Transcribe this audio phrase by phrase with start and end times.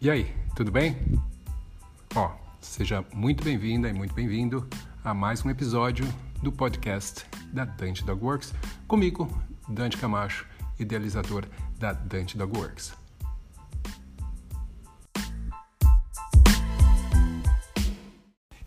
[0.00, 0.96] E aí, tudo bem?
[2.14, 4.64] Ó, seja muito bem-vinda e muito bem-vindo
[5.02, 6.06] a mais um episódio
[6.40, 8.54] do podcast da Dante Dog Works,
[8.86, 9.28] comigo,
[9.68, 10.46] Dante Camacho,
[10.78, 11.46] idealizador
[11.80, 12.92] da Dante Dog Works.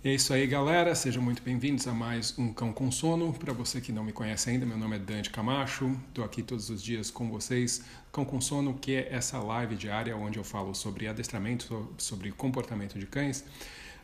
[0.03, 0.95] É isso aí, galera.
[0.95, 3.31] Sejam muito bem-vindos a mais um Cão com Sono.
[3.33, 5.95] Para você que não me conhece ainda, meu nome é Dante Camacho.
[6.07, 7.83] Estou aqui todos os dias com vocês.
[8.11, 12.97] Cão com Sono, que é essa live diária onde eu falo sobre adestramento, sobre comportamento
[12.97, 13.45] de cães.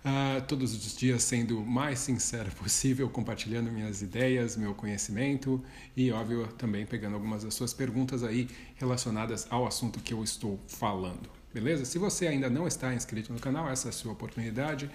[0.05, 5.59] Uh, todos os dias sendo o mais sincero possível, compartilhando minhas ideias, meu conhecimento
[5.95, 10.59] e, óbvio, também pegando algumas das suas perguntas aí relacionadas ao assunto que eu estou
[10.67, 11.27] falando.
[11.51, 11.85] Beleza?
[11.85, 14.91] Se você ainda não está inscrito no canal, essa é a sua oportunidade.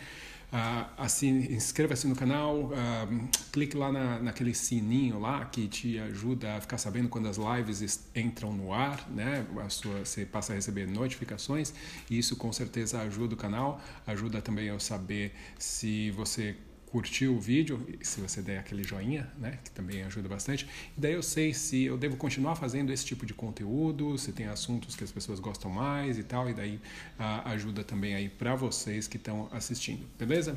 [0.53, 6.57] Uh, assim, inscreva-se no canal, uh, clique lá na, naquele sininho lá que te ajuda
[6.57, 9.47] a ficar sabendo quando as lives entram no ar, né?
[9.65, 11.73] A sua, você passa a receber notificações
[12.11, 16.55] e isso com certeza ajuda o canal, ajuda também eu saber se você
[16.93, 20.69] curtiu o vídeo, se você der aquele joinha, né, que também ajuda bastante.
[20.95, 24.45] E daí eu sei se eu devo continuar fazendo esse tipo de conteúdo, se tem
[24.47, 26.79] assuntos que as pessoas gostam mais e tal, e daí
[27.19, 30.55] ah, ajuda também aí para vocês que estão assistindo, beleza?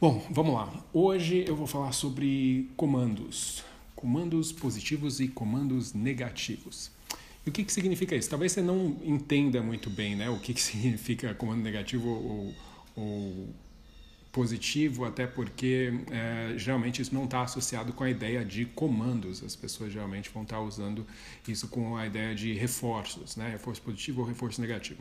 [0.00, 0.72] Bom, vamos lá.
[0.90, 3.62] Hoje eu vou falar sobre comandos,
[3.94, 6.90] comandos positivos e comandos negativos.
[7.44, 8.30] E o que, que significa isso?
[8.30, 12.54] Talvez você não entenda muito bem, né, o que, que significa comando negativo ou,
[12.96, 13.48] ou
[14.38, 19.42] positivo, até porque é, geralmente isso não está associado com a ideia de comandos.
[19.42, 21.04] As pessoas geralmente vão estar tá usando
[21.48, 23.48] isso com a ideia de reforços, né?
[23.50, 25.00] reforço positivo ou reforço negativo.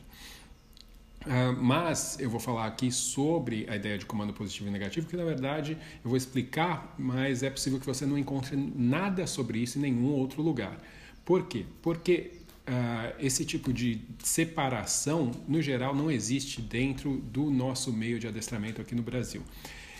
[1.23, 5.15] Uh, mas eu vou falar aqui sobre a ideia de comando positivo e negativo, que
[5.15, 9.77] na verdade eu vou explicar, mas é possível que você não encontre nada sobre isso
[9.77, 10.81] em nenhum outro lugar.
[11.23, 11.63] Por quê?
[11.83, 12.31] Porque
[12.67, 18.81] uh, esse tipo de separação, no geral, não existe dentro do nosso meio de adestramento
[18.81, 19.41] aqui no Brasil.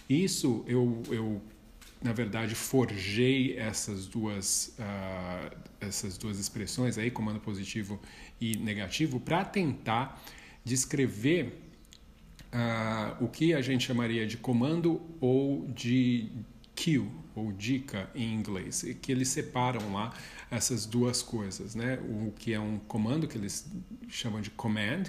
[0.10, 1.42] Isso eu, eu
[2.02, 8.00] na verdade, forjei essas duas, uh, essas duas expressões aí, comando positivo
[8.40, 10.24] e negativo, para tentar
[10.64, 11.60] descrever
[12.54, 16.30] uh, o que a gente chamaria de comando ou de
[16.76, 20.14] cue, ou dica em inglês, que eles separam lá
[20.50, 22.00] essas duas coisas, né?
[22.00, 23.70] O que é um comando que eles
[24.08, 25.04] chamam de command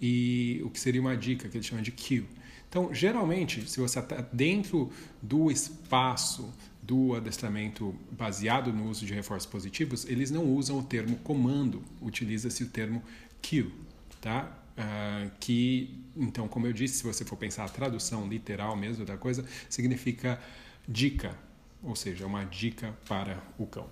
[0.00, 2.26] e o que seria uma dica que eles chamam de cue.
[2.68, 4.90] Então, geralmente, se você está dentro
[5.22, 6.52] do espaço
[6.82, 12.64] do adestramento baseado no uso de reforços positivos, eles não usam o termo comando, utiliza-se
[12.64, 13.02] o termo
[13.40, 13.72] cue,
[14.20, 14.58] tá?
[14.76, 19.16] Uh, que, então, como eu disse, se você for pensar a tradução literal mesmo da
[19.16, 20.40] coisa, significa
[20.86, 21.38] dica,
[21.80, 23.88] ou seja, uma dica para o cão.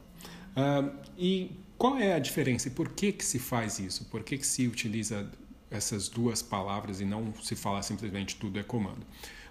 [0.56, 4.04] Uh, e qual é a diferença e por que, que se faz isso?
[4.06, 5.30] Por que, que se utiliza
[5.70, 9.04] essas duas palavras e não se fala simplesmente tudo é comando?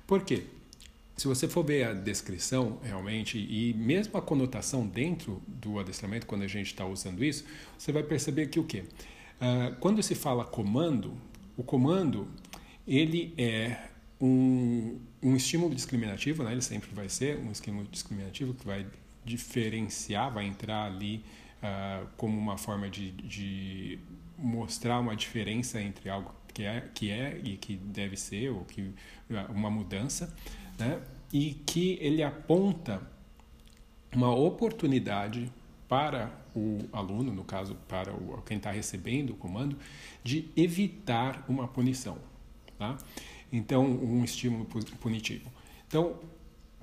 [0.05, 0.45] Por quê?
[1.17, 6.43] Se você for ver a descrição realmente e mesmo a conotação dentro do adestramento, quando
[6.43, 7.43] a gente está usando isso,
[7.77, 8.85] você vai perceber que o quê?
[9.39, 11.13] Uh, quando se fala comando,
[11.57, 12.27] o comando
[12.87, 16.51] ele é um, um estímulo discriminativo, né?
[16.51, 18.85] ele sempre vai ser um estímulo discriminativo que vai
[19.23, 21.23] diferenciar, vai entrar ali
[21.61, 23.99] uh, como uma forma de, de
[24.37, 28.93] mostrar uma diferença entre algo que é, que é e que deve ser, ou que
[29.49, 30.35] uma mudança,
[30.77, 31.01] né?
[31.31, 33.01] e que ele aponta
[34.13, 35.51] uma oportunidade
[35.87, 39.77] para o aluno, no caso para o, quem está recebendo o comando,
[40.23, 42.17] de evitar uma punição.
[42.77, 42.97] Tá?
[43.51, 45.49] Então, um estímulo punitivo.
[45.87, 46.19] Então,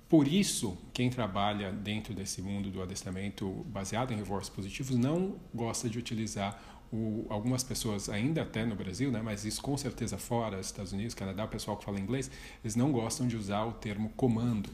[0.09, 5.89] por isso, quem trabalha dentro desse mundo do adestramento baseado em reforços positivos não gosta
[5.89, 6.59] de utilizar
[6.91, 11.15] o, algumas pessoas, ainda até no Brasil, né, mas isso com certeza fora, Estados Unidos,
[11.15, 12.31] Canadá, o pessoal que fala inglês,
[12.65, 14.71] eles não gostam de usar o termo comando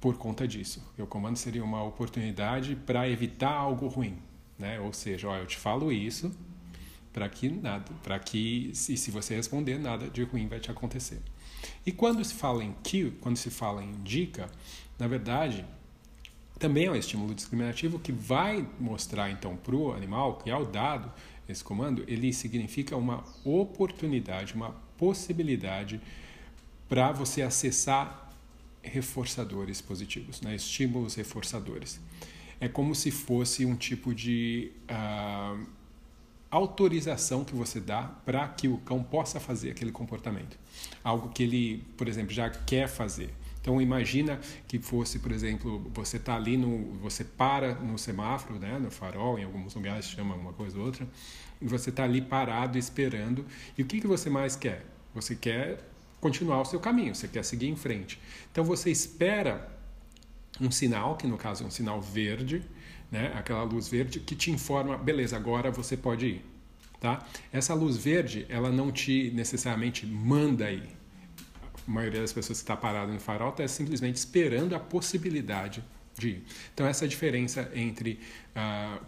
[0.00, 0.84] por conta disso.
[0.98, 4.18] O comando seria uma oportunidade para evitar algo ruim.
[4.58, 4.80] Né?
[4.80, 6.32] Ou seja, ó, eu te falo isso
[7.12, 11.20] para que nada, para que se, se você responder, nada de ruim vai te acontecer.
[11.84, 14.48] E quando se fala em cue, quando se fala em dica,
[14.98, 15.64] na verdade,
[16.58, 21.12] também é um estímulo discriminativo que vai mostrar então para o animal que ao dado
[21.48, 26.00] esse comando, ele significa uma oportunidade, uma possibilidade
[26.88, 28.30] para você acessar
[28.82, 30.54] reforçadores positivos, né?
[30.54, 32.00] estímulos reforçadores.
[32.60, 35.66] É como se fosse um tipo de uh,
[36.50, 40.58] autorização que você dá para que o cão possa fazer aquele comportamento.
[41.04, 43.34] Algo que ele, por exemplo, já quer fazer.
[43.60, 48.78] Então, imagina que fosse, por exemplo, você está ali no, você para no semáforo, né,
[48.78, 51.06] no farol, em alguns lugares chama uma coisa ou outra,
[51.60, 53.44] e você está ali parado esperando.
[53.76, 54.86] E o que que você mais quer?
[55.14, 55.84] Você quer
[56.20, 58.18] continuar o seu caminho, você quer seguir em frente.
[58.50, 59.68] Então você espera
[60.60, 62.64] um sinal, que no caso é um sinal verde,
[63.10, 66.44] né, aquela luz verde que te informa, beleza, agora você pode ir.
[67.00, 67.24] Tá?
[67.52, 70.88] Essa luz verde, ela não te necessariamente manda ir.
[71.86, 75.82] A maioria das pessoas que está parada no farol está simplesmente esperando a possibilidade
[76.18, 76.44] de ir.
[76.74, 78.18] Então, essa é a diferença entre,
[78.56, 79.04] uh,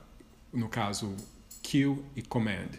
[0.52, 1.16] no caso,
[1.62, 2.70] kill e command,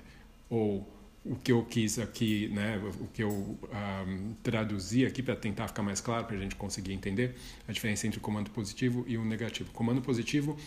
[0.50, 0.90] ou
[1.24, 4.06] o que eu quis aqui, né, o que eu um, ah,
[4.42, 7.36] traduzi aqui para tentar ficar mais claro, para a gente conseguir entender
[7.68, 9.70] a diferença entre o comando positivo e o negativo.
[9.70, 10.58] O comando positivo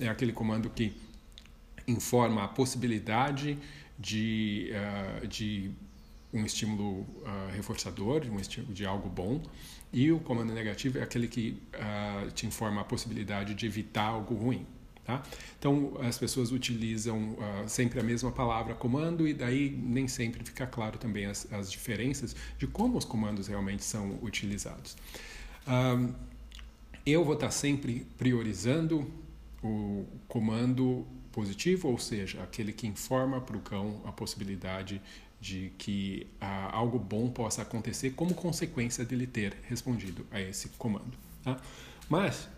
[0.00, 0.92] é aquele comando que
[1.86, 3.58] informa a possibilidade
[3.98, 5.70] de, uh, de
[6.32, 9.42] um estímulo uh, reforçador, de, um estímulo, de algo bom,
[9.92, 14.34] e o comando negativo é aquele que uh, te informa a possibilidade de evitar algo
[14.34, 14.66] ruim.
[15.04, 15.22] Tá?
[15.58, 17.34] Então, as pessoas utilizam
[17.66, 22.36] sempre a mesma palavra comando, e daí nem sempre fica claro também as, as diferenças
[22.58, 24.98] de como os comandos realmente são utilizados.
[27.06, 29.10] eu vou estar sempre priorizando
[29.62, 35.00] o comando positivo, ou seja, aquele que informa para o cão a possibilidade
[35.40, 41.16] de que ah, algo bom possa acontecer como consequência dele ter respondido a esse comando.
[41.44, 41.60] Tá?
[42.08, 42.48] Mas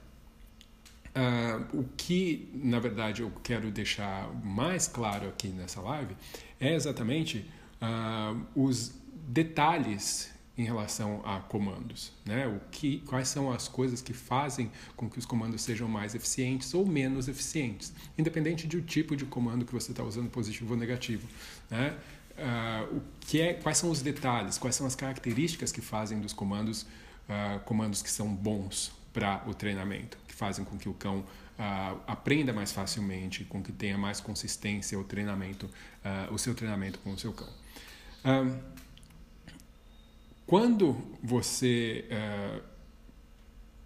[1.14, 6.16] ah, o que, na verdade, eu quero deixar mais claro aqui nessa live
[6.58, 7.44] é exatamente
[7.80, 8.94] ah, os
[9.28, 12.46] detalhes em relação a comandos, né?
[12.46, 16.74] O que, quais são as coisas que fazem com que os comandos sejam mais eficientes
[16.74, 21.26] ou menos eficientes, independente do tipo de comando que você está usando, positivo ou negativo,
[21.70, 21.96] né?
[22.40, 26.32] Uh, o que é, quais são os detalhes, quais são as características que fazem dos
[26.32, 31.18] comandos uh, comandos que são bons para o treinamento, que fazem com que o cão
[31.18, 35.68] uh, aprenda mais facilmente, com que tenha mais consistência o treinamento,
[36.30, 37.48] o seu treinamento com o seu cão.
[40.50, 42.60] Quando você uh,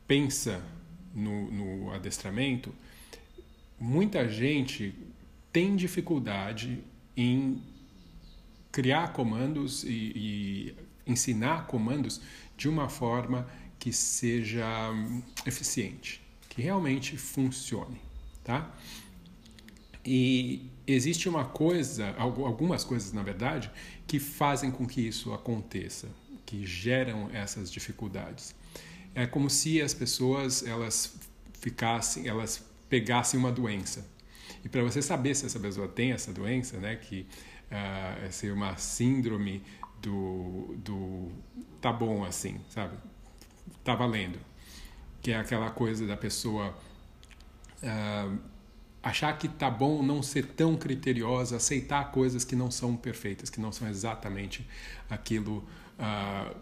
[0.07, 0.65] pensa
[1.15, 2.75] no, no adestramento,
[3.79, 4.95] muita gente
[5.53, 6.83] tem dificuldade
[7.15, 7.63] em
[8.73, 10.75] criar comandos e, e,
[11.07, 12.23] ensinar comandos
[12.57, 13.47] de uma forma
[13.79, 14.67] que seja
[15.45, 18.01] eficiente, que realmente funcione,
[18.43, 18.75] tá?
[20.03, 23.71] E existe uma coisa, algumas coisas na verdade,
[24.07, 26.24] que fazem com que isso aconteça
[26.55, 28.55] que geram essas dificuldades.
[29.15, 31.17] É como se as pessoas elas
[31.53, 34.07] ficassem, elas pegassem uma doença.
[34.65, 37.27] E para você saber se essa pessoa tem essa doença, né, que
[37.71, 39.63] uh, é ser uma síndrome
[40.01, 41.33] do, do
[41.81, 42.97] tá bom assim, sabe?
[43.83, 44.39] Tá valendo.
[45.21, 46.77] Que é aquela coisa da pessoa
[47.83, 48.39] uh,
[49.03, 53.61] achar que tá bom não ser tão criteriosa, aceitar coisas que não são perfeitas, que
[53.61, 54.67] não são exatamente
[55.11, 55.67] aquilo
[55.99, 56.55] uh,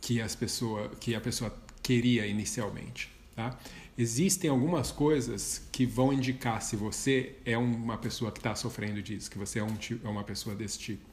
[0.00, 3.10] que, as pessoa, que a pessoa queria inicialmente.
[3.34, 3.58] Tá?
[3.98, 9.30] Existem algumas coisas que vão indicar se você é uma pessoa que está sofrendo disso,
[9.30, 11.04] que você é, um, é uma pessoa desse tipo.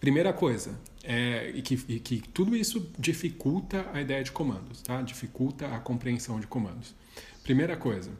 [0.00, 5.02] Primeira coisa, é, e, que, e que tudo isso dificulta a ideia de comandos, tá?
[5.02, 6.94] dificulta a compreensão de comandos.
[7.42, 8.12] Primeira coisa,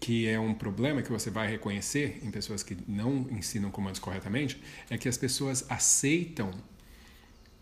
[0.00, 4.60] que é um problema que você vai reconhecer em pessoas que não ensinam comandos corretamente,
[4.88, 6.52] é que as pessoas aceitam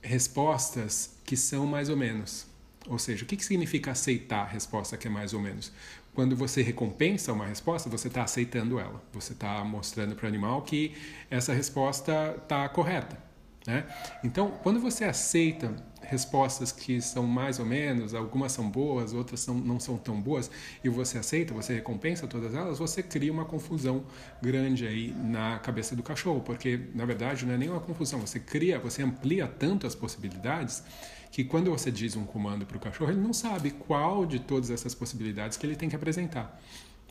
[0.07, 2.47] respostas que são mais ou menos.
[2.89, 5.73] Ou seja, o que, que significa aceitar a resposta que é mais ou menos?
[6.15, 9.03] Quando você recompensa uma resposta, você está aceitando ela.
[9.13, 10.95] Você está mostrando para o animal que
[11.31, 13.19] essa resposta está correta.
[13.67, 13.85] Né?
[14.23, 15.75] Então, quando você aceita
[16.09, 20.51] respostas que são mais ou menos, algumas são boas, outras são, não são tão boas,
[20.83, 24.05] e você aceita, você recompensa todas elas, você cria uma confusão
[24.41, 28.79] grande aí na cabeça do cachorro, porque na verdade não é nenhuma confusão, você cria,
[28.79, 30.83] você amplia tanto as possibilidades
[31.31, 34.71] que quando você diz um comando para o cachorro, ele não sabe qual de todas
[34.71, 36.59] essas possibilidades que ele tem que apresentar.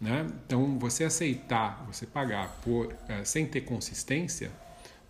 [0.01, 0.27] Né?
[0.45, 4.51] Então, você aceitar, você pagar por, uh, sem ter consistência,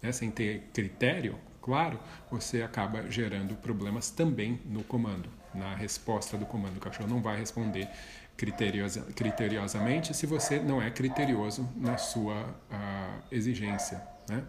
[0.01, 6.45] né, sem ter critério, claro, você acaba gerando problemas também no comando, na resposta do
[6.45, 6.77] comando.
[6.77, 7.89] O cachorro não vai responder
[8.37, 13.99] criteriosa, criteriosamente se você não é criterioso na sua uh, exigência.
[14.29, 14.43] Né?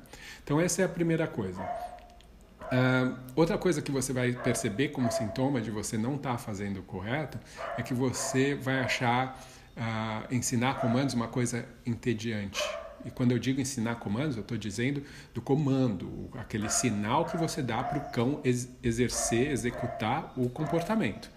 [0.45, 1.63] Então, essa é a primeira coisa.
[1.63, 6.81] Uh, outra coisa que você vai perceber como sintoma de você não estar tá fazendo
[6.81, 7.39] o correto
[7.79, 9.43] é que você vai achar
[9.75, 12.63] uh, ensinar comandos uma coisa entediante
[13.05, 15.03] E quando eu digo ensinar comandos, eu estou dizendo
[15.35, 21.31] do comando, aquele sinal que você dá para o cão ex exercer, executar o comportamento.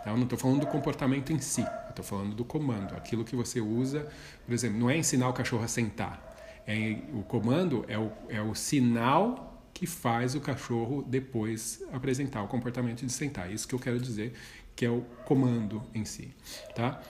[0.00, 3.60] Então, não estou falando do comportamento em si, estou falando do comando, aquilo que você
[3.60, 4.08] usa,
[4.46, 6.24] por exemplo, não é ensinar o cachorro a sentar.
[6.66, 12.48] É, o comando é o, é o sinal que faz o cachorro depois apresentar o
[12.48, 13.52] comportamento de sentar.
[13.52, 14.34] Isso que eu quero dizer
[14.74, 16.34] que é o comando em si,
[16.74, 17.00] tá?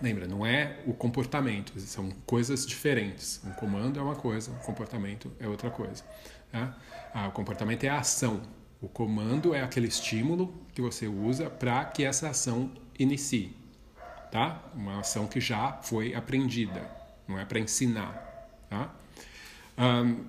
[0.00, 3.40] Lembra, não é o comportamento, são coisas diferentes.
[3.44, 6.02] Um comando é uma coisa, um comportamento é outra coisa.
[6.50, 6.74] Tá?
[7.12, 8.40] Ah, o comportamento é a ação.
[8.80, 13.54] O comando é aquele estímulo que você usa para que essa ação inicie.
[14.32, 14.62] Tá?
[14.74, 16.90] Uma ação que já foi aprendida,
[17.28, 18.48] não é para ensinar.
[18.70, 18.90] Tá?
[19.76, 20.24] Um,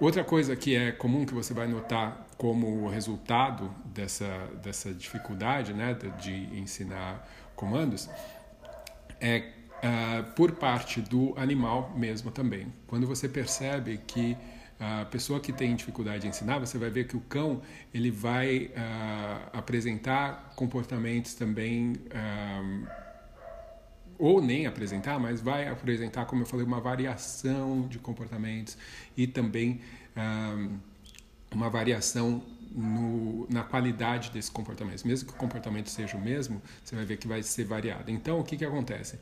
[0.00, 5.94] outra coisa que é comum que você vai notar como resultado dessa, dessa dificuldade né,
[6.18, 8.08] de ensinar comandos
[9.20, 9.44] é
[9.78, 12.72] uh, por parte do animal mesmo também.
[12.86, 14.36] Quando você percebe que
[14.80, 17.60] a pessoa que tem dificuldade de ensinar, você vai ver que o cão
[17.92, 22.88] ele vai uh, apresentar comportamentos também uh,
[24.18, 28.78] ou nem apresentar, mas vai apresentar, como eu falei, uma variação de comportamentos
[29.14, 29.82] e também
[30.16, 30.78] uh,
[31.52, 35.06] uma variação no, na qualidade desse comportamento.
[35.06, 38.10] Mesmo que o comportamento seja o mesmo, você vai ver que vai ser variado.
[38.10, 39.18] Então, o que, que acontece?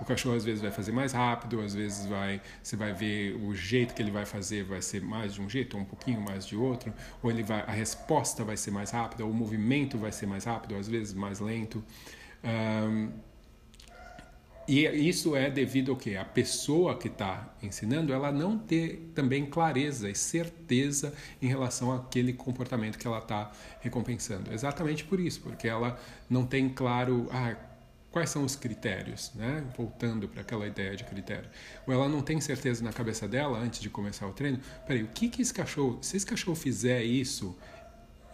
[0.00, 3.54] O cachorro às vezes vai fazer mais rápido, às vezes vai, você vai ver o
[3.54, 6.44] jeito que ele vai fazer vai ser mais de um jeito, ou um pouquinho mais
[6.44, 6.92] de outro,
[7.22, 10.44] ou ele vai, a resposta vai ser mais rápida, ou o movimento vai ser mais
[10.44, 11.84] rápido, às vezes mais lento.
[12.42, 13.12] Um,
[14.68, 19.44] e isso é devido ao que a pessoa que está ensinando ela não ter também
[19.44, 23.50] clareza e certeza em relação àquele comportamento que ela está
[23.80, 24.52] recompensando.
[24.52, 25.98] Exatamente por isso, porque ela
[26.30, 27.56] não tem claro ah,
[28.12, 29.64] quais são os critérios, né?
[29.76, 31.48] Voltando para aquela ideia de critério.
[31.86, 34.60] Ou ela não tem certeza na cabeça dela antes de começar o treino.
[34.86, 37.56] Peraí, o que que esse cachorro, se esse cachorro fizer isso,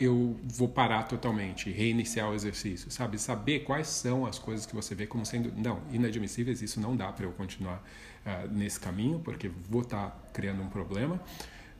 [0.00, 3.18] eu vou parar totalmente, reiniciar o exercício, sabe?
[3.18, 7.12] Saber quais são as coisas que você vê como sendo, não, inadmissíveis, isso não dá
[7.12, 7.82] para eu continuar
[8.24, 11.20] uh, nesse caminho, porque vou estar tá criando um problema.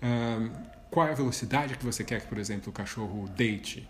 [0.03, 0.51] Uh,
[0.91, 3.89] qual é a velocidade que você quer que, por exemplo, o cachorro deite?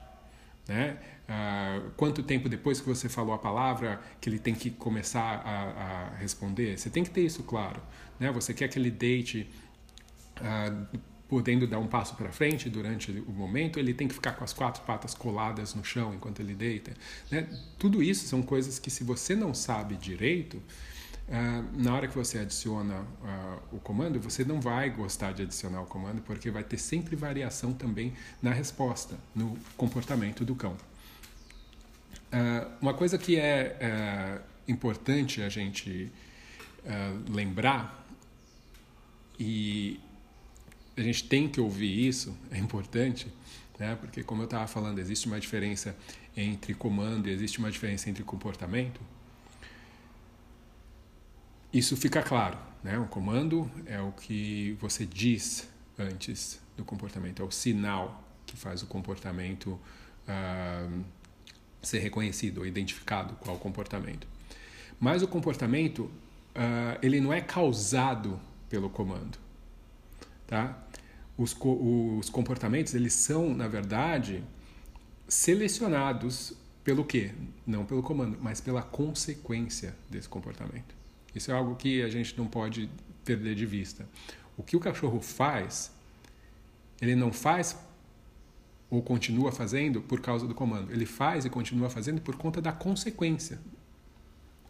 [0.66, 0.98] Né?
[1.28, 6.10] Uh, quanto tempo depois que você falou a palavra que ele tem que começar a,
[6.12, 6.78] a responder?
[6.78, 7.80] Você tem que ter isso claro.
[8.20, 8.30] Né?
[8.32, 9.50] Você quer que ele deite
[11.28, 14.52] podendo dar um passo para frente durante o momento, ele tem que ficar com as
[14.52, 16.94] quatro patas coladas no chão enquanto ele deita.
[17.30, 17.46] Né?
[17.78, 22.38] Tudo isso são coisas que, se você não sabe direito, uh, na hora que você
[22.38, 26.78] adiciona uh, o comando, você não vai gostar de adicionar o comando, porque vai ter
[26.78, 30.76] sempre variação também na resposta, no comportamento do cão.
[32.32, 36.10] Uh, uma coisa que é eh, importante a gente
[37.28, 38.06] lembrar
[39.38, 40.00] e
[40.98, 43.32] a gente tem que ouvir isso, é importante,
[43.78, 43.96] né?
[43.96, 45.96] porque, como eu estava falando, existe uma diferença
[46.36, 49.00] entre comando e existe uma diferença entre comportamento.
[51.72, 52.58] Isso fica claro.
[52.82, 52.98] Né?
[52.98, 58.82] O comando é o que você diz antes do comportamento, é o sinal que faz
[58.82, 59.78] o comportamento
[60.28, 61.04] uh,
[61.82, 64.26] ser reconhecido identificado qual o comportamento.
[64.98, 69.38] Mas o comportamento, uh, ele não é causado pelo comando.
[70.46, 70.78] Tá?
[71.38, 74.42] Os, os comportamentos eles são, na verdade,
[75.28, 76.52] selecionados
[76.82, 77.30] pelo quê?
[77.64, 80.96] Não pelo comando, mas pela consequência desse comportamento.
[81.34, 82.90] Isso é algo que a gente não pode
[83.24, 84.08] perder de vista.
[84.56, 85.92] O que o cachorro faz,
[87.00, 87.78] ele não faz
[88.90, 90.90] ou continua fazendo por causa do comando.
[90.90, 93.60] Ele faz e continua fazendo por conta da consequência.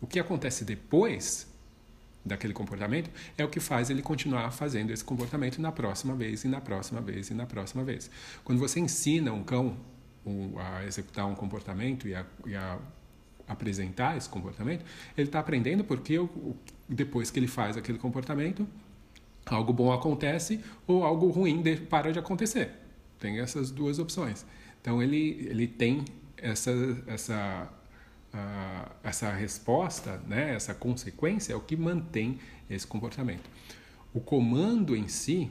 [0.01, 1.47] O que acontece depois
[2.29, 6.49] daquele comportamento é o que faz ele continuar fazendo esse comportamento na próxima vez e
[6.49, 8.11] na próxima vez e na próxima vez.
[8.45, 9.77] Quando você ensina um cão
[10.59, 12.79] a executar um comportamento e a, e a
[13.47, 14.85] apresentar esse comportamento,
[15.17, 16.15] ele está aprendendo porque
[16.89, 18.69] depois que ele faz aquele comportamento,
[19.47, 22.71] algo bom acontece ou algo ruim para de acontecer.
[23.19, 24.45] Tem essas duas opções.
[24.81, 26.05] Então ele, ele tem
[26.37, 26.71] essa,
[27.07, 27.69] essa
[29.03, 33.49] essa resposta, né, essa consequência é o que mantém esse comportamento.
[34.13, 35.51] O comando em si,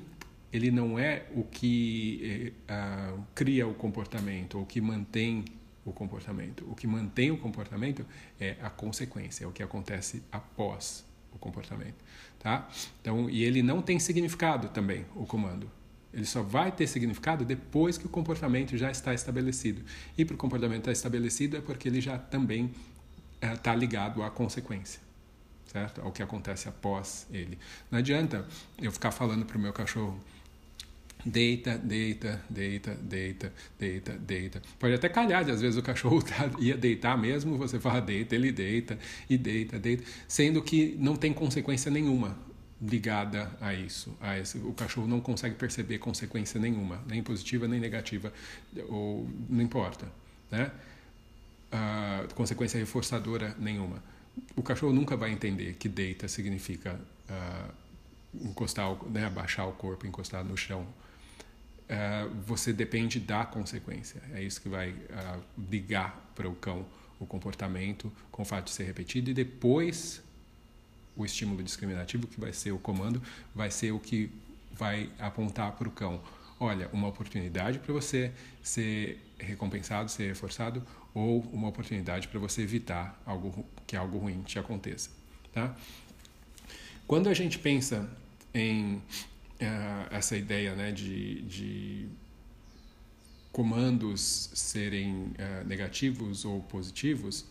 [0.52, 5.46] ele não é o que uh, cria o comportamento, ou que mantém
[5.86, 6.70] o comportamento.
[6.70, 8.06] O que mantém o comportamento
[8.40, 12.04] é a consequência, é o que acontece após o comportamento,
[12.40, 12.68] tá?
[13.02, 15.70] Então, e ele não tem significado também, o comando.
[16.14, 19.84] Ele só vai ter significado depois que o comportamento já está estabelecido.
[20.18, 22.72] E para o comportamento estar estabelecido é porque ele já também
[23.42, 25.02] está eh, ligado à consequência.
[25.72, 26.02] certo?
[26.02, 27.58] Ao que acontece após ele.
[27.92, 28.48] Não adianta
[28.82, 30.20] eu ficar falando para o meu cachorro
[31.26, 34.62] deita, deita, deita, deita, deita, deita.
[34.80, 38.36] Pode até calhar, de às vezes o cachorro tá, ia deitar mesmo, você fala deita,
[38.36, 38.98] ele deita
[39.30, 42.38] e deita, deita, sendo que não tem consequência nenhuma
[42.82, 44.16] ligada a isso.
[44.22, 48.32] A esse, o cachorro não consegue perceber consequência nenhuma, nem positiva nem negativa,
[48.88, 50.08] ou não importa,
[50.52, 50.72] né?
[51.72, 54.02] Uh, consequência reforçadora nenhuma.
[54.56, 57.74] O cachorro nunca vai entender que deita significa uh,
[58.48, 60.88] encostar, né, abaixar o corpo, encostar no chão.
[61.90, 64.22] Uh, você depende da consequência.
[64.34, 64.96] É isso que vai
[65.70, 66.86] ligar para o cão
[67.20, 70.22] o comportamento com o fato de ser repetido e depois
[71.18, 73.22] o estímulo discriminativo, que vai ser o comando,
[73.54, 74.32] vai ser o que
[74.72, 76.22] vai apontar para o cão.
[76.60, 78.32] Olha, uma oportunidade para você
[78.64, 80.84] ser recompensado, ser reforçado,
[81.14, 85.10] ou uma oportunidade para você evitar algo, que algo ruim te aconteça.
[85.52, 85.76] Tá?
[87.08, 88.10] Quando a gente pensa
[88.54, 89.02] em uh,
[90.12, 92.08] essa ideia né, de, de
[93.52, 97.46] comandos serem uh, negativos ou positivos,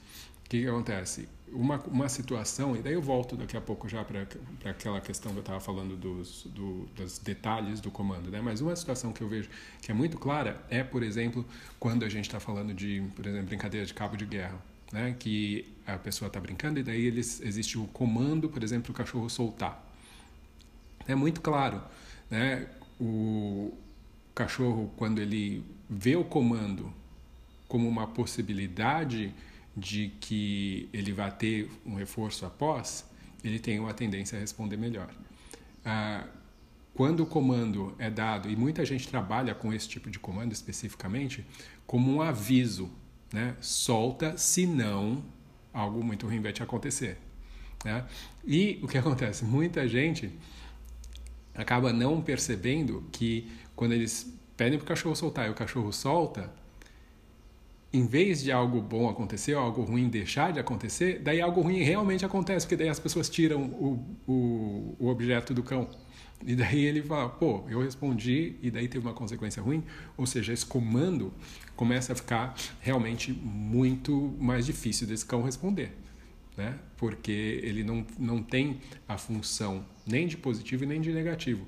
[0.47, 1.29] o que, que acontece?
[1.53, 4.26] uma, uma situação, e daí eu volto daqui a pouco já para
[4.65, 8.41] aquela questão que eu estava falando dos, do, dos detalhes do comando, né?
[8.41, 9.49] mas uma situação que eu vejo
[9.81, 11.45] que é muito clara é, por exemplo,
[11.79, 14.59] quando a gente está falando de, por exemplo, brincadeira de cabo de guerra,
[14.93, 15.15] né?
[15.19, 19.29] que a pessoa está brincando e daí eles, existe o comando, por exemplo, o cachorro
[19.31, 19.83] soltar.
[21.07, 21.81] É muito claro,
[22.31, 22.67] né?
[23.00, 23.73] o
[24.35, 26.93] cachorro, quando ele vê o comando
[27.69, 29.33] como uma possibilidade
[29.76, 33.04] de que ele vai ter um reforço após,
[33.45, 35.11] ele tem uma tendência a responder melhor.
[35.85, 36.26] Ah,
[36.95, 41.45] quando o comando é dado, e muita gente trabalha com esse tipo de comando especificamente,
[41.87, 42.90] como um aviso,
[43.30, 43.54] né?
[43.61, 45.23] solta, senão
[45.75, 47.18] algo muito ruim vai te acontecer.
[47.85, 48.06] Né?
[48.47, 49.45] E o que acontece?
[49.45, 50.33] Muita gente
[51.54, 56.50] acaba não percebendo que quando eles pedem para o cachorro soltar e o cachorro solta,
[57.93, 61.83] em vez de algo bom acontecer ou algo ruim deixar de acontecer, daí algo ruim
[61.83, 65.88] realmente acontece, porque daí as pessoas tiram o, o, o objeto do cão.
[66.44, 69.83] E daí ele fala, pô, eu respondi e daí teve uma consequência ruim.
[70.16, 71.33] Ou seja, esse comando
[71.75, 75.92] começa a ficar realmente muito mais difícil desse cão responder.
[76.57, 76.79] Né?
[76.96, 81.66] Porque ele não, não tem a função nem de positivo nem de negativo.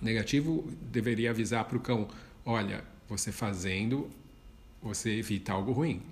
[0.00, 2.08] Negativo deveria avisar para o cão,
[2.44, 4.08] olha, você fazendo
[4.82, 6.02] você evita algo ruim.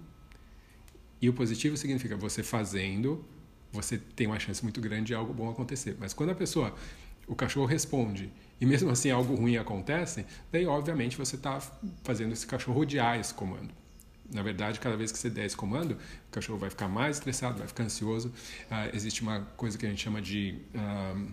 [1.20, 3.24] E o positivo significa você fazendo,
[3.72, 5.96] você tem uma chance muito grande de algo bom acontecer.
[5.98, 6.74] Mas quando a pessoa,
[7.26, 11.60] o cachorro responde e mesmo assim algo ruim acontece, daí obviamente você está
[12.02, 13.74] fazendo esse cachorro odiar esse comando.
[14.32, 17.58] Na verdade, cada vez que você der esse comando, o cachorro vai ficar mais estressado,
[17.58, 18.28] vai ficar ansioso.
[18.28, 21.32] Uh, existe uma coisa que a gente chama de uh,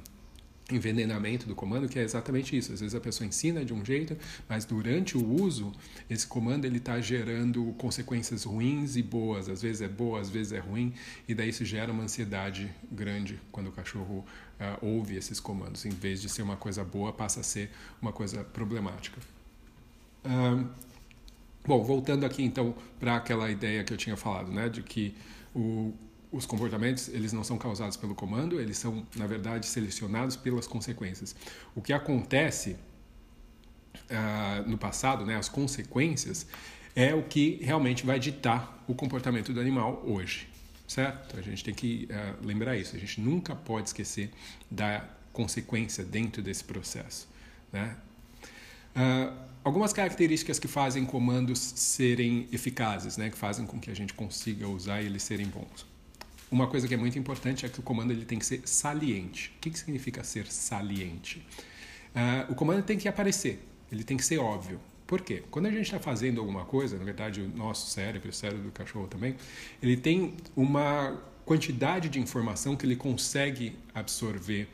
[0.71, 2.71] envenenamento do comando, que é exatamente isso.
[2.71, 5.71] Às vezes a pessoa ensina de um jeito, mas durante o uso,
[6.10, 9.49] esse comando ele está gerando consequências ruins e boas.
[9.49, 10.93] Às vezes é boa, às vezes é ruim,
[11.28, 14.26] e daí isso gera uma ansiedade grande quando o cachorro
[14.60, 15.86] uh, ouve esses comandos.
[15.86, 17.69] Em vez de ser uma coisa boa, passa a ser
[18.02, 19.19] uma coisa problemática.
[20.26, 20.65] Uh,
[21.65, 25.13] bom, voltando aqui então para aquela ideia que eu tinha falado, né, de que
[25.54, 25.93] o
[26.33, 31.35] os comportamentos eles não são causados pelo comando, eles são na verdade selecionados pelas consequências.
[31.75, 32.75] O que acontece
[34.09, 36.47] uh, no passado, né, as consequências,
[36.95, 40.49] é o que realmente vai ditar o comportamento do animal hoje,
[40.87, 41.37] certo?
[41.37, 42.95] A gente tem que uh, lembrar isso.
[42.95, 44.31] A gente nunca pode esquecer
[44.69, 47.27] da consequência dentro desse processo,
[47.71, 47.95] né?
[48.95, 54.13] Uh, algumas características que fazem comandos serem eficazes, né, que fazem com que a gente
[54.13, 55.92] consiga usar e eles serem bons.
[56.53, 59.51] Uma coisa que é muito importante é que o comando ele tem que ser saliente.
[59.57, 61.43] O que, que significa ser saliente?
[62.13, 64.79] Uh, o comando tem que aparecer, ele tem que ser óbvio.
[65.07, 65.43] Por quê?
[65.49, 68.71] Quando a gente está fazendo alguma coisa, na verdade o nosso cérebro, o cérebro do
[68.71, 69.35] cachorro também,
[69.81, 74.67] ele tem uma quantidade de informação que ele consegue absorver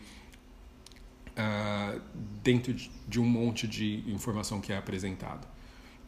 [1.30, 2.02] uh,
[2.44, 5.48] dentro de um monte de informação que é apresentado.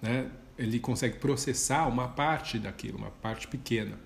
[0.01, 0.29] Né?
[0.57, 3.97] Ele consegue processar uma parte daquilo, uma parte pequena.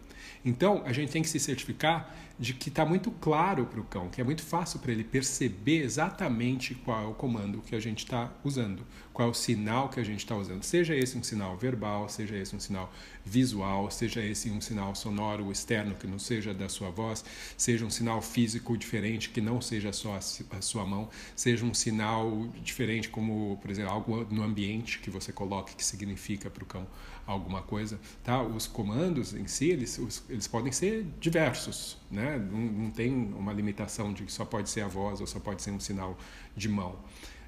[0.45, 4.09] Então, a gente tem que se certificar de que está muito claro para o cão,
[4.09, 7.99] que é muito fácil para ele perceber exatamente qual é o comando que a gente
[7.99, 10.61] está usando, qual é o sinal que a gente está usando.
[10.63, 12.91] Seja esse um sinal verbal, seja esse um sinal
[13.23, 17.23] visual, seja esse um sinal sonoro externo que não seja da sua voz,
[17.57, 22.47] seja um sinal físico diferente que não seja só a sua mão, seja um sinal
[22.61, 26.85] diferente como, por exemplo, algo no ambiente que você coloque que significa para o cão
[27.25, 28.41] alguma coisa, tá?
[28.41, 32.37] Os comandos em si, eles, eles podem ser diversos, né?
[32.37, 35.61] Não, não, tem uma limitação de que só pode ser a voz ou só pode
[35.61, 36.17] ser um sinal
[36.55, 36.97] de mão.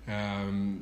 [0.08, 0.80] Um,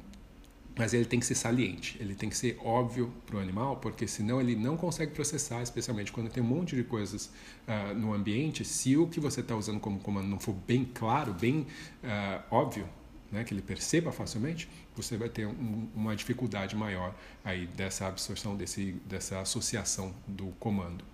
[0.77, 4.05] mas ele tem que ser saliente, ele tem que ser óbvio para o animal, porque
[4.07, 7.31] senão ele não consegue processar, especialmente quando tem um monte de coisas
[7.65, 8.65] uh, no ambiente.
[8.65, 11.65] Se o que você está usando como comando não for bem claro, bem
[12.03, 12.89] uh, óbvio,
[13.31, 18.57] né, que ele perceba facilmente, você vai ter um, uma dificuldade maior aí dessa absorção,
[18.57, 21.05] desse, dessa associação do comando.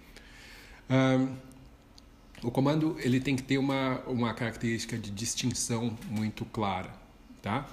[0.89, 1.50] Um,
[2.43, 6.93] o comando ele tem que ter uma, uma característica de distinção muito clara,
[7.41, 7.67] tá?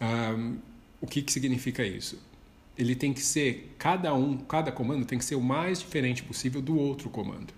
[0.00, 0.58] Um,
[1.00, 2.20] o que, que significa isso?
[2.76, 6.60] Ele tem que ser cada um, cada comando tem que ser o mais diferente possível
[6.60, 7.52] do outro comando.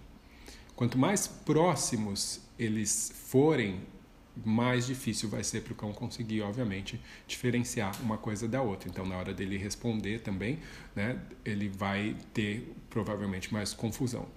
[0.77, 3.81] Quanto mais próximos eles forem
[4.44, 8.88] mais difícil vai ser para o cão conseguir, obviamente, diferenciar uma coisa da outra.
[8.88, 10.61] Então, na hora dele responder também,
[10.94, 14.29] né, ele vai ter provavelmente mais confusão.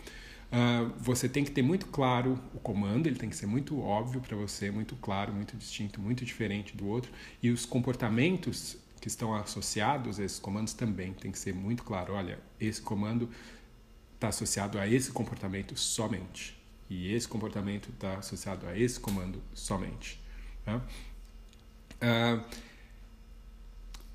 [0.51, 4.19] Uh, você tem que ter muito claro o comando, ele tem que ser muito óbvio
[4.19, 7.11] para você, muito claro, muito distinto, muito diferente do outro.
[7.41, 12.13] E os comportamentos que estão associados a esses comandos também tem que ser muito claro.
[12.13, 13.29] Olha, esse comando
[14.15, 16.55] está associado a esse comportamento somente
[16.89, 20.19] e esse comportamento está associado a esse comando somente.
[20.67, 22.43] Ah,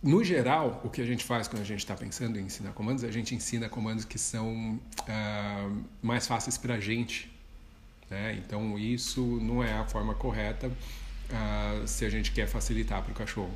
[0.06, 3.02] no geral, o que a gente faz quando a gente está pensando em ensinar comandos,
[3.02, 5.68] a gente ensina comandos que são ah,
[6.00, 7.30] mais fáceis para a gente.
[8.08, 8.40] Né?
[8.44, 10.70] Então, isso não é a forma correta
[11.32, 13.52] ah, se a gente quer facilitar para o cachorro.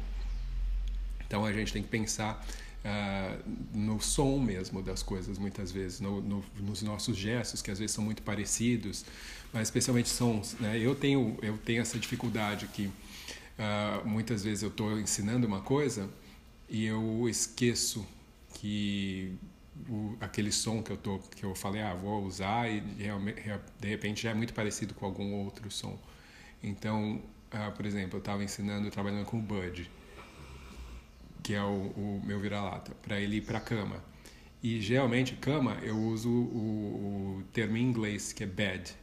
[1.24, 2.44] Então, a gente tem que pensar
[2.82, 7.78] Uh, no som mesmo das coisas, muitas vezes, no, no, nos nossos gestos, que às
[7.78, 9.04] vezes são muito parecidos,
[9.52, 10.56] mas especialmente sons.
[10.58, 10.78] Né?
[10.78, 16.08] Eu, tenho, eu tenho essa dificuldade que uh, muitas vezes eu estou ensinando uma coisa
[16.70, 18.06] e eu esqueço
[18.54, 19.36] que
[19.88, 24.22] o, aquele som que eu, tô, que eu falei, ah, vou usar e de repente
[24.22, 25.98] já é muito parecido com algum outro som.
[26.62, 29.90] Então, uh, por exemplo, eu estava ensinando, trabalhando com o Bud
[31.42, 34.02] que é o, o meu vira-lata, para ele ir para cama.
[34.62, 38.94] E geralmente, cama, eu uso o, o, termo em inglês, que é bed.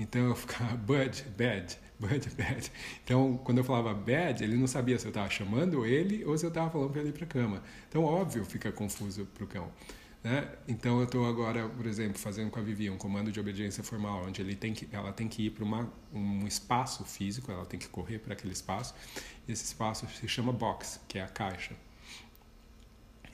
[0.00, 2.72] Então eu ficava bud, bed, bud, bed.
[3.04, 6.46] Então, quando eu falava bed, ele não sabia se eu estava chamando ele ou se
[6.46, 7.62] eu estava falando para ele ir para cama.
[7.88, 9.70] Então, óbvio, fica confuso para o cão.
[10.24, 10.50] Né?
[10.68, 14.24] Então eu estou agora, por exemplo, fazendo com a Vivi um comando de obediência formal,
[14.26, 15.64] onde ele tem que, ela tem que ir para
[16.12, 18.94] um espaço físico, ela tem que correr para aquele espaço.
[19.48, 21.74] Esse espaço se chama box, que é a caixa.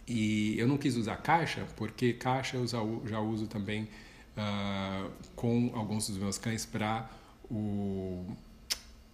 [0.07, 3.89] E eu não quis usar caixa porque caixa eu já uso também
[4.37, 7.09] uh, com alguns dos meus cães para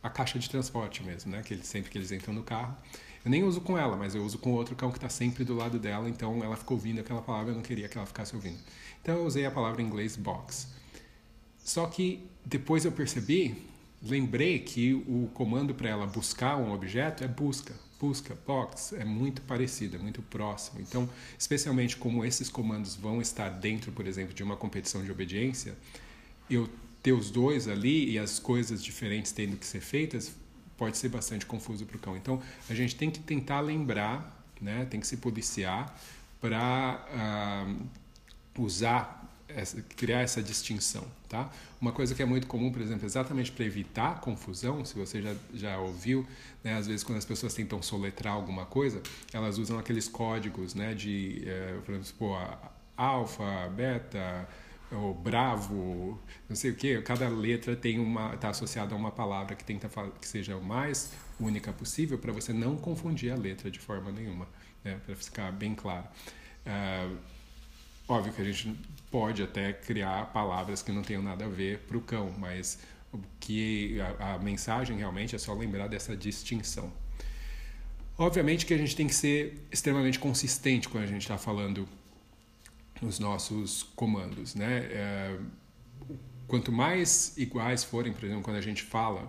[0.02, 1.42] a caixa de transporte mesmo, né?
[1.42, 2.76] Que sempre que eles entram no carro
[3.24, 5.54] eu nem uso com ela, mas eu uso com outro cão que está sempre do
[5.54, 8.58] lado dela, então ela ficou ouvindo aquela palavra, eu não queria que ela ficasse ouvindo.
[9.00, 10.68] Então eu usei a palavra em inglês box.
[11.58, 13.54] Só que depois eu percebi,
[14.02, 17.74] lembrei que o comando para ela buscar um objeto é busca.
[18.02, 20.80] Busca, box, é muito parecido, é muito próximo.
[20.80, 25.76] Então, especialmente como esses comandos vão estar dentro, por exemplo, de uma competição de obediência,
[26.50, 26.68] eu
[27.00, 30.34] ter os dois ali e as coisas diferentes tendo que ser feitas
[30.76, 32.16] pode ser bastante confuso para o cão.
[32.16, 35.96] Então, a gente tem que tentar lembrar, né, tem que se policiar
[36.40, 37.06] para
[38.58, 39.21] uh, usar,
[39.56, 41.04] essa, criar essa distinção.
[41.28, 41.50] Tá?
[41.80, 45.34] Uma coisa que é muito comum, por exemplo, exatamente para evitar confusão, se você já,
[45.54, 46.26] já ouviu,
[46.62, 50.94] né, às vezes quando as pessoas tentam soletrar alguma coisa, elas usam aqueles códigos né,
[50.94, 52.36] de, eh, por exemplo,
[52.96, 54.46] alfa, beta,
[54.90, 59.56] ou bravo, não sei o que, cada letra tem uma está associada a uma palavra
[59.56, 59.88] que tenta
[60.20, 64.46] que seja o mais única possível para você não confundir a letra de forma nenhuma,
[64.84, 66.06] né, para ficar bem claro.
[66.66, 67.16] Uh,
[68.06, 68.76] óbvio que a gente
[69.12, 72.78] pode até criar palavras que não tenham nada a ver para o cão, mas
[73.12, 76.90] o que a, a mensagem realmente é só lembrar dessa distinção.
[78.16, 81.86] Obviamente que a gente tem que ser extremamente consistente quando a gente está falando
[83.02, 84.78] nos nossos comandos, né?
[84.90, 85.38] É,
[86.46, 89.28] quanto mais iguais forem, por exemplo, quando a gente fala,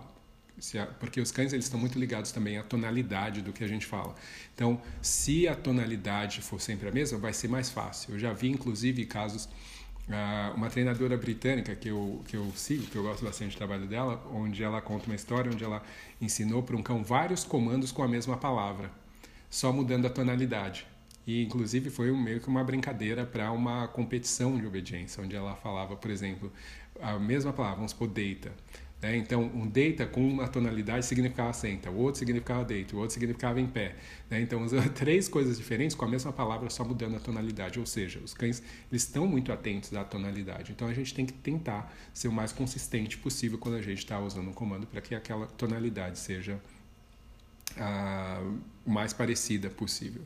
[0.78, 3.84] a, porque os cães eles estão muito ligados também à tonalidade do que a gente
[3.84, 4.14] fala.
[4.54, 8.14] Então, se a tonalidade for sempre a mesma, vai ser mais fácil.
[8.14, 9.48] Eu já vi, inclusive, casos
[10.54, 14.22] uma treinadora britânica que eu, que eu sigo, que eu gosto bastante do trabalho dela,
[14.32, 15.82] onde ela conta uma história onde ela
[16.20, 18.90] ensinou para um cão vários comandos com a mesma palavra,
[19.48, 20.86] só mudando a tonalidade.
[21.26, 25.96] E, inclusive, foi meio que uma brincadeira para uma competição de obediência, onde ela falava,
[25.96, 26.52] por exemplo,
[27.00, 28.52] a mesma palavra, vamos supor, deita.
[29.04, 29.18] Né?
[29.18, 33.60] Então, um deita com uma tonalidade significava senta, o outro significava deita, o outro significava
[33.60, 33.96] em pé.
[34.30, 34.40] Né?
[34.40, 34.64] Então,
[34.96, 37.78] três coisas diferentes com a mesma palavra, só mudando a tonalidade.
[37.78, 40.72] Ou seja, os cães eles estão muito atentos à tonalidade.
[40.72, 44.18] Então, a gente tem que tentar ser o mais consistente possível quando a gente está
[44.18, 46.58] usando um comando para que aquela tonalidade seja
[47.76, 48.40] a
[48.86, 50.22] mais parecida possível.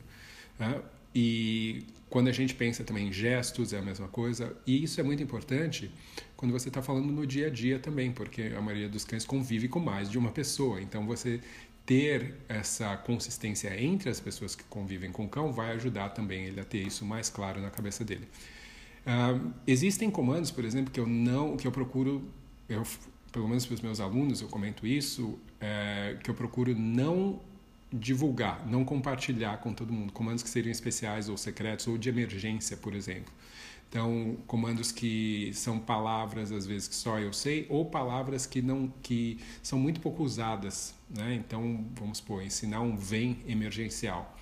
[0.57, 0.81] Né?
[1.13, 4.55] E quando a gente pensa também em gestos, é a mesma coisa.
[4.65, 5.91] E isso é muito importante
[6.35, 9.67] quando você está falando no dia a dia também, porque a maioria dos cães convive
[9.67, 10.81] com mais de uma pessoa.
[10.81, 11.39] Então, você
[11.85, 16.59] ter essa consistência entre as pessoas que convivem com o cão vai ajudar também ele
[16.59, 18.27] a ter isso mais claro na cabeça dele.
[19.05, 22.23] Uh, existem comandos, por exemplo, que eu não, que eu procuro,
[22.67, 22.83] eu,
[23.31, 27.41] pelo menos para os meus alunos eu comento isso, é, que eu procuro não
[27.91, 30.13] divulgar, não compartilhar com todo mundo.
[30.13, 33.33] Comandos que seriam especiais ou secretos ou de emergência, por exemplo.
[33.89, 38.93] Então, comandos que são palavras às vezes que só eu sei ou palavras que não
[39.01, 41.33] que são muito pouco usadas, né?
[41.33, 44.37] Então, vamos supor, ensinar um vem emergencial.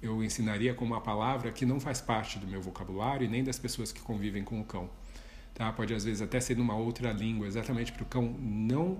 [0.00, 3.58] Eu ensinaria com uma palavra que não faz parte do meu vocabulário e nem das
[3.58, 4.88] pessoas que convivem com o cão.
[5.52, 5.70] Tá?
[5.70, 8.98] Pode às vezes até ser numa outra língua, exatamente para o cão não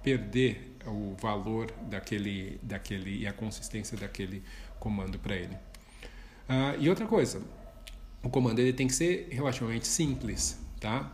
[0.00, 4.42] perder o valor daquele, daquele e a consistência daquele
[4.78, 5.54] comando para ele.
[6.48, 7.42] Uh, e outra coisa,
[8.22, 11.12] o comando ele tem que ser relativamente simples, tá?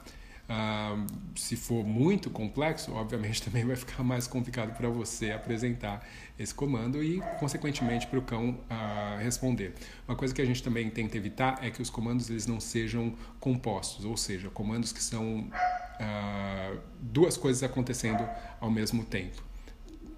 [0.48, 1.06] Uh,
[1.38, 6.06] se for muito complexo, obviamente também vai ficar mais complicado para você apresentar
[6.38, 9.74] esse comando e, consequentemente, para o cão uh, responder.
[10.06, 13.14] Uma coisa que a gente também tenta evitar é que os comandos eles não sejam
[13.38, 18.26] compostos, ou seja, comandos que são uh, duas coisas acontecendo
[18.58, 19.47] ao mesmo tempo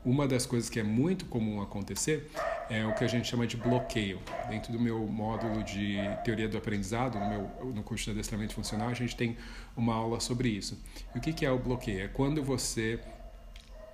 [0.05, 2.31] uma das coisas que é muito comum acontecer
[2.71, 4.19] é o que a gente chama de bloqueio.
[4.49, 8.89] Dentro do meu módulo de teoria do aprendizado, no, meu, no curso de adestramento funcional,
[8.89, 9.37] a gente tem
[9.77, 10.83] uma aula sobre isso.
[11.15, 12.05] E o que, que é o bloqueio?
[12.05, 12.99] É quando você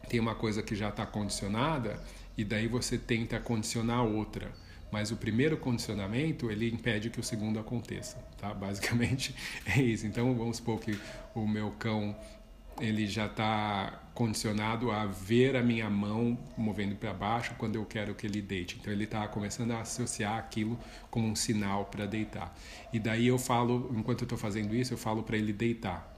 [0.09, 2.01] tem uma coisa que já está condicionada
[2.39, 4.53] e daí você tenta condicionar outra.
[4.93, 8.55] Mas o primeiro condicionamento ele impede que o segundo aconteça, tá?
[8.55, 9.35] Basicamente
[9.67, 10.07] é isso.
[10.07, 10.97] Então vamos supor que
[11.35, 12.17] o meu cão
[12.81, 18.15] ele já está condicionado a ver a minha mão movendo para baixo quando eu quero
[18.15, 18.79] que ele deite.
[18.81, 20.79] Então ele está começando a associar aquilo
[21.11, 22.57] como um sinal para deitar.
[22.95, 26.17] E daí eu falo, enquanto eu estou fazendo isso, eu falo para ele deitar.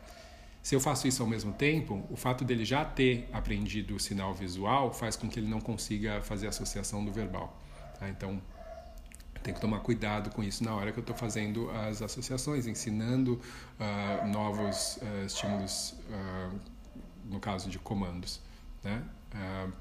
[0.62, 4.32] Se eu faço isso ao mesmo tempo, o fato dele já ter aprendido o sinal
[4.32, 7.60] visual faz com que ele não consiga fazer a associação do verbal.
[7.98, 8.08] Tá?
[8.08, 8.40] Então
[9.42, 13.40] tem que tomar cuidado com isso na hora que eu estou fazendo as associações, ensinando
[13.80, 16.77] uh, novos uh, estímulos, uh,
[17.28, 18.40] no caso de comandos,
[18.82, 19.02] né?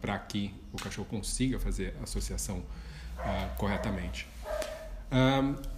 [0.01, 2.61] para que o cachorro consiga fazer associação
[3.57, 4.27] corretamente.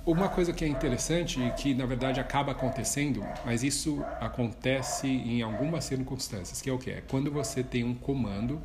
[0.05, 5.41] uma coisa que é interessante e que na verdade acaba acontecendo, mas isso acontece em
[5.43, 8.59] algumas circunstâncias, que é o que é quando você tem um comando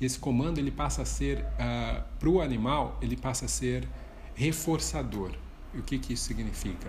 [0.00, 1.44] e esse comando ele passa a ser
[2.18, 3.88] para o animal ele passa a ser
[4.34, 5.32] reforçador.
[5.72, 6.88] E o que, que isso significa?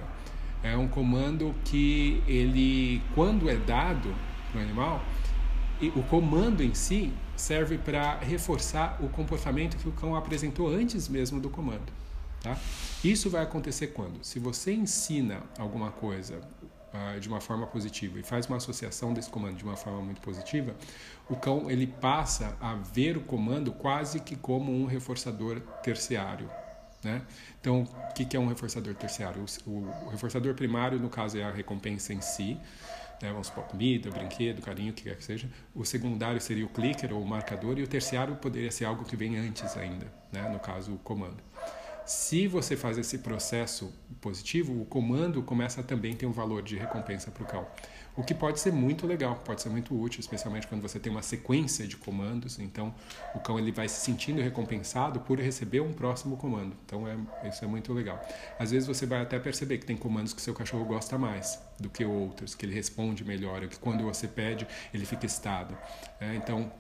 [0.64, 4.14] É um comando que ele, quando é dado
[4.52, 5.04] para o animal,
[5.96, 11.40] o comando em si serve para reforçar o comportamento que o cão apresentou antes mesmo
[11.40, 11.92] do comando.
[12.42, 12.58] Tá?
[13.04, 14.24] Isso vai acontecer quando?
[14.24, 16.40] Se você ensina alguma coisa
[16.94, 20.22] uh, de uma forma positiva e faz uma associação desse comando de uma forma muito
[20.22, 20.76] positiva,
[21.30, 26.50] o cão ele passa a ver o comando quase que como um reforçador terciário.
[27.06, 27.22] Né?
[27.62, 29.46] Então, o que é um reforçador terciário?
[29.68, 32.60] O, o, reforçador primário, no caso, é a recompensa em si,
[33.22, 33.32] né?
[33.32, 35.48] vamos supor, comida, brinquedo, carinho, o que quer que seja.
[35.76, 39.16] O secundário seria o clicker ou o marcador, e o terciário poderia ser algo que
[39.16, 40.50] vem antes ainda, né?
[40.50, 41.38] no caso, o comando.
[42.06, 43.92] Se você faz esse processo
[44.22, 47.68] positivo, o comando começa a também ter um valor de recompensa para o cão.
[48.16, 51.24] O que pode ser muito legal, pode ser muito útil, especialmente quando você tem uma
[51.24, 52.60] sequência de comandos.
[52.60, 52.94] Então,
[53.34, 56.78] o cão ele vai se sentindo recompensado por receber um próximo comando.
[56.86, 58.24] Então, é, isso é muito legal.
[58.60, 61.90] Às vezes você vai até perceber que tem comandos que seu cachorro gosta mais do
[61.90, 65.76] que outros, que ele responde melhor, que quando você pede ele fica estado.
[66.22, 66.72] É, então,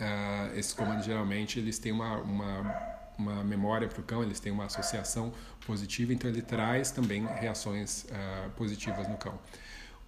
[0.00, 4.52] uh, esses comandos geralmente eles têm uma, uma uma memória para o cão, eles têm
[4.52, 5.32] uma associação
[5.66, 9.38] positiva, então ele traz também reações uh, positivas no cão.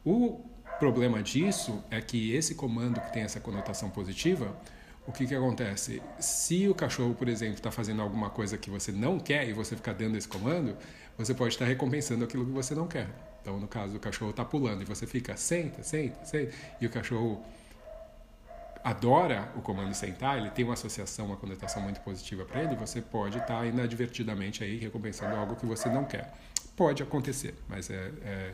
[0.04, 0.44] O
[0.78, 4.56] problema disso é que esse comando que tem essa conotação positiva,
[5.06, 6.02] o que, que acontece?
[6.18, 9.76] Se o cachorro, por exemplo, está fazendo alguma coisa que você não quer e você
[9.76, 10.76] ficar dando esse comando,
[11.16, 13.08] você pode estar recompensando aquilo que você não quer.
[13.40, 16.90] Então, no caso, o cachorro está pulando e você fica senta, senta, senta, e o
[16.90, 17.40] cachorro
[18.86, 23.02] adora o comando sentar, ele tem uma associação, uma conotação muito positiva para ele, você
[23.02, 26.32] pode estar tá inadvertidamente aí recompensando algo que você não quer.
[26.76, 28.52] Pode acontecer, mas é, é,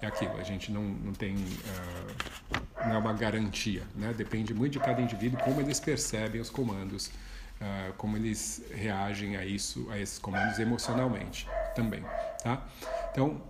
[0.00, 4.14] é aquilo, a gente não, não tem uh, não é uma garantia, né?
[4.16, 9.44] Depende muito de cada indivíduo como eles percebem os comandos, uh, como eles reagem a
[9.44, 12.02] isso, a esses comandos emocionalmente também,
[12.42, 12.66] tá?
[13.12, 13.42] Então,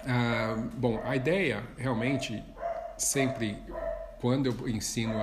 [0.00, 2.42] uh, bom, a ideia realmente
[2.96, 3.58] sempre
[4.22, 5.14] quando eu ensino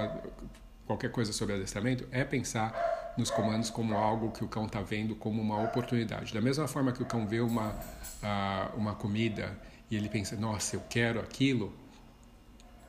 [0.86, 5.16] qualquer coisa sobre adestramento é pensar nos comandos como algo que o cão está vendo
[5.16, 6.34] como uma oportunidade.
[6.34, 9.58] Da mesma forma que o cão vê uma, uh, uma comida
[9.90, 11.68] e ele pensa, nossa, eu quero aquilo,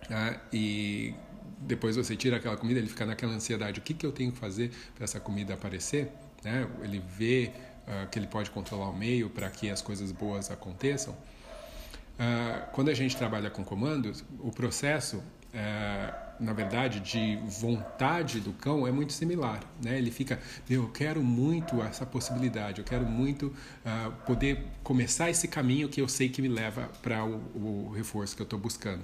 [0.06, 1.14] uh, e
[1.60, 4.38] depois você tira aquela comida, ele fica naquela ansiedade, o que, que eu tenho que
[4.38, 6.10] fazer para essa comida aparecer?
[6.42, 6.66] Né?
[6.82, 7.52] Ele vê
[7.86, 11.12] uh, que ele pode controlar o meio para que as coisas boas aconteçam.
[11.12, 18.52] Uh, quando a gente trabalha com comandos, o processo é, na verdade, de vontade do
[18.52, 19.60] cão é muito similar.
[19.82, 19.98] Né?
[19.98, 25.88] Ele fica, eu quero muito essa possibilidade, eu quero muito uh, poder começar esse caminho
[25.88, 29.02] que eu sei que me leva para o, o reforço que eu estou buscando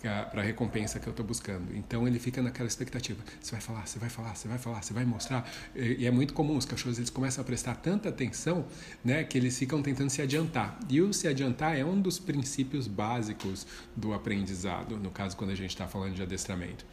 [0.00, 1.76] para a recompensa que eu estou buscando.
[1.76, 3.22] Então ele fica naquela expectativa.
[3.40, 5.50] Você vai falar, você vai falar, você vai falar, você vai mostrar.
[5.74, 8.64] E é muito comum os cachorros eles começam a prestar tanta atenção,
[9.04, 10.78] né, que eles ficam tentando se adiantar.
[10.88, 14.96] E o se adiantar é um dos princípios básicos do aprendizado.
[14.96, 16.84] No caso quando a gente está falando de adestramento,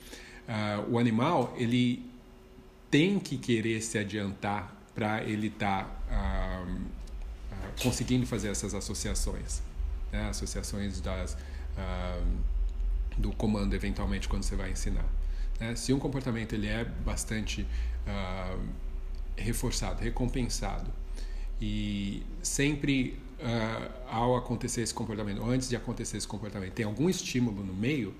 [0.48, 2.06] uh, o animal ele
[2.92, 9.62] tem que querer se adiantar para ele estar tá, uh, conseguindo fazer essas associações,
[10.12, 11.38] né, associações das
[13.18, 15.06] do comando eventualmente quando você vai ensinar.
[15.60, 15.76] Né?
[15.76, 18.60] Se um comportamento ele é bastante uh,
[19.36, 20.92] reforçado, recompensado
[21.62, 27.10] e sempre uh, ao acontecer esse comportamento, ou antes de acontecer esse comportamento, tem algum
[27.10, 28.14] estímulo no meio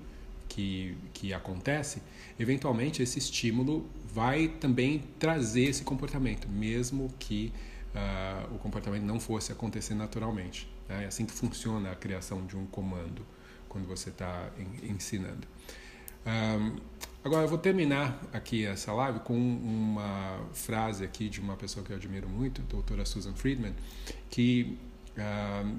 [0.48, 2.02] que, que acontece,
[2.38, 7.52] eventualmente esse estímulo vai também trazer esse comportamento, mesmo que
[7.94, 10.68] uh, o comportamento não fosse acontecer naturalmente.
[10.88, 11.04] Né?
[11.04, 13.24] É assim que funciona a criação de um comando
[13.68, 14.50] quando você está
[14.82, 15.46] ensinando.
[16.26, 16.76] Um,
[17.24, 21.92] agora eu vou terminar aqui essa live com uma frase aqui de uma pessoa que
[21.92, 23.74] eu admiro muito, a doutora Susan Friedman,
[24.30, 24.78] que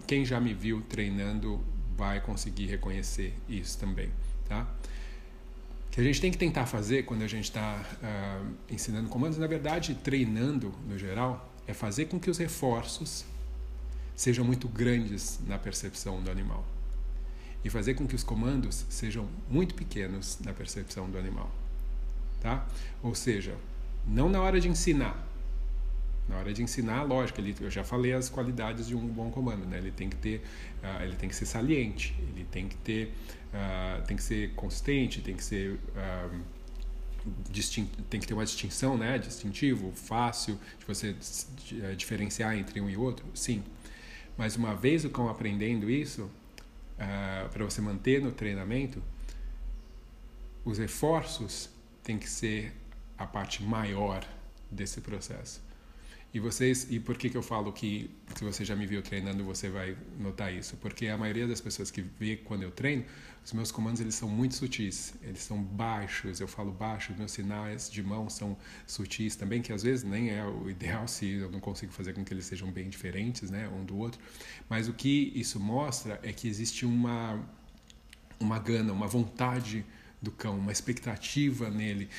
[0.05, 1.63] quem já me viu treinando
[1.95, 4.11] vai conseguir reconhecer isso também,
[4.47, 4.67] tá?
[5.91, 9.47] que a gente tem que tentar fazer quando a gente está uh, ensinando comandos, na
[9.47, 13.25] verdade, treinando no geral, é fazer com que os reforços
[14.15, 16.65] sejam muito grandes na percepção do animal
[17.63, 21.51] e fazer com que os comandos sejam muito pequenos na percepção do animal.
[22.39, 22.65] Tá?
[23.03, 23.55] Ou seja,
[24.07, 25.27] não na hora de ensinar.
[26.27, 29.65] Na hora de ensinar, lógico, ele, eu já falei as qualidades de um bom comando,
[29.65, 29.79] né?
[29.79, 30.43] Ele tem que ter,
[30.83, 33.11] uh, ele tem que ser saliente, ele tem que ter,
[33.51, 36.59] uh, tem que ser consistente, tem que ser uh,
[38.09, 39.17] tem que ter uma distinção, né?
[39.17, 41.15] Distintivo, fácil de você
[41.97, 43.63] diferenciar entre um e outro, sim.
[44.37, 46.29] Mas uma vez o cão aprendendo isso,
[46.99, 49.01] uh, ah, para você manter no treinamento,
[50.65, 51.69] os reforços
[52.03, 52.73] têm que ser
[53.17, 54.23] a parte maior
[54.69, 55.61] desse processo.
[56.31, 59.43] E vocês, e por que que eu falo que se você já me viu treinando,
[59.43, 60.77] você vai notar isso?
[60.77, 63.03] Porque a maioria das pessoas que vê quando eu treino,
[63.43, 67.89] os meus comandos eles são muito sutis, eles são baixos, eu falo baixo, meus sinais
[67.89, 71.59] de mão são sutis também, que às vezes nem é o ideal se eu não
[71.59, 74.21] consigo fazer com que eles sejam bem diferentes, né, um do outro.
[74.69, 77.43] Mas o que isso mostra é que existe uma
[78.39, 79.85] uma gana, uma vontade
[80.21, 82.09] do cão, uma expectativa nele.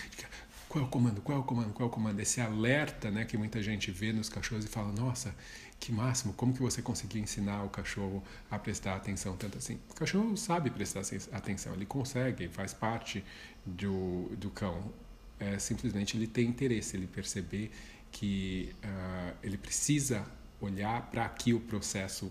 [0.71, 1.21] Qual é o comando?
[1.21, 1.73] Qual é o comando?
[1.73, 2.21] Qual é o comando?
[2.21, 5.35] Esse alerta, né, que muita gente vê nos cachorros e fala: "Nossa,
[5.81, 6.33] que máximo!
[6.33, 10.71] Como que você conseguiu ensinar o cachorro a prestar atenção tanto assim?" O cachorro sabe
[10.71, 11.03] prestar
[11.33, 13.25] atenção, ele consegue, faz parte
[13.67, 14.93] do do cão.
[15.41, 17.73] É, simplesmente ele tem interesse, ele perceber
[18.13, 20.25] que uh, ele precisa
[20.61, 22.31] olhar para que o processo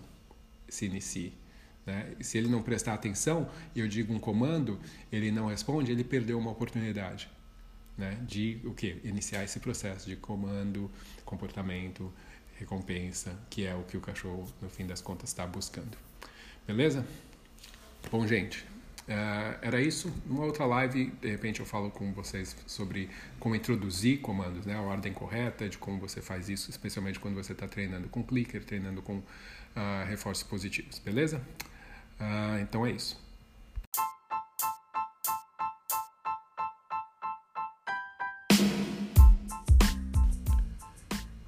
[0.66, 1.34] se inicie.
[1.84, 2.14] Né?
[2.20, 4.80] Se ele não prestar atenção, eu digo um comando,
[5.12, 7.28] ele não responde, ele perdeu uma oportunidade
[7.96, 10.90] né, de o que iniciar esse processo de comando,
[11.24, 12.12] comportamento,
[12.58, 15.96] recompensa, que é o que o cachorro no fim das contas está buscando.
[16.66, 17.06] Beleza?
[18.10, 18.60] Bom, gente,
[19.08, 20.12] uh, era isso.
[20.26, 24.82] Uma outra live, de repente eu falo com vocês sobre como introduzir comandos, né, a
[24.82, 29.00] ordem correta de como você faz isso, especialmente quando você está treinando com clicker, treinando
[29.00, 29.24] com uh,
[30.06, 30.98] reforços positivos.
[30.98, 31.38] Beleza?
[32.20, 33.29] Uh, então é isso.